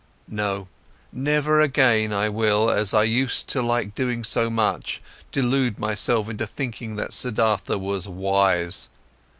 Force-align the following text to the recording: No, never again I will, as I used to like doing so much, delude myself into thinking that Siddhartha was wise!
No, 0.31 0.67
never 1.13 1.61
again 1.61 2.11
I 2.11 2.27
will, 2.27 2.71
as 2.71 2.91
I 2.91 3.03
used 3.03 3.47
to 3.49 3.61
like 3.61 3.93
doing 3.93 4.23
so 4.23 4.49
much, 4.49 4.99
delude 5.31 5.77
myself 5.77 6.27
into 6.27 6.47
thinking 6.47 6.95
that 6.95 7.13
Siddhartha 7.13 7.77
was 7.77 8.07
wise! 8.07 8.89